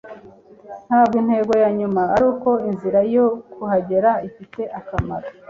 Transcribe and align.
ntabwo 0.87 1.15
intego 1.21 1.53
yanyuma, 1.63 2.01
ariko 2.15 2.49
inzira 2.69 2.99
yo 3.13 3.25
kuhagera 3.53 4.11
ifite 4.27 4.61
akamaro 4.79 5.27